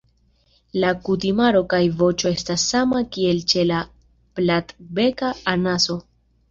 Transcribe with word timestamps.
La 0.83 0.93
kutimaro 1.09 1.61
kaj 1.75 1.81
voĉo 2.01 2.31
estas 2.39 2.65
sama 2.73 3.05
kiel 3.17 3.45
ĉe 3.53 3.69
la 3.75 3.83
Platbeka 4.43 5.35
anaso. 5.57 6.03